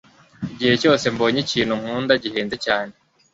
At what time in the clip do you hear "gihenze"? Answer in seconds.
2.23-2.55